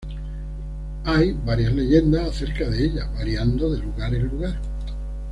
Hay 1.03 1.31
varias 1.45 1.73
leyendas 1.73 2.29
acerca 2.29 2.67
de 2.71 2.85
ella, 2.85 3.11
variando 3.13 3.69
de 3.69 3.83
lugar 3.83 4.15
en 4.15 4.27
lugar. 4.29 4.59